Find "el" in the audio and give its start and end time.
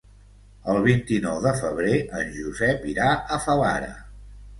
0.71-0.77